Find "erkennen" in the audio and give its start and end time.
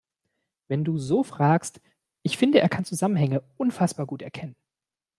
4.23-4.55